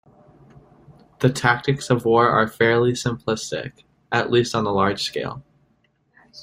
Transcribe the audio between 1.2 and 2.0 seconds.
tactics